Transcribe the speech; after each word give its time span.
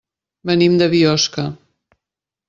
Venim 0.49 0.77
de 0.81 0.87
Biosca. 0.93 1.45